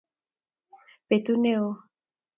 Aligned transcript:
Betut 1.07 1.37
ne 1.41 1.51
oo 1.63 1.73